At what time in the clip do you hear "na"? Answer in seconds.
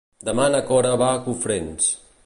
0.53-0.61